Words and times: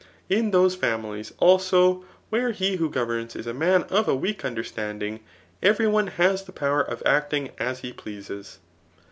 In 0.29 0.49
those 0.49 0.75
&imilies, 0.77 1.31
also, 1.37 2.03
where 2.31 2.49
he 2.53 2.77
who 2.77 2.89
governs 2.89 3.35
is 3.35 3.45
a 3.45 3.53
man 3.53 3.83
of 3.83 4.07
a 4.07 4.15
weak 4.15 4.43
understanding, 4.43 5.19
every 5.61 5.85
one 5.85 6.07
has 6.07 6.43
the 6.45 6.51
power 6.51 6.81
of 6.81 7.03
acting 7.05 7.51
as 7.59 7.81
he 7.81 7.93
pleases. 7.93 8.57